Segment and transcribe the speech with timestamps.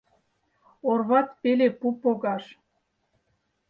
[0.89, 2.43] Орват пеле пу погаш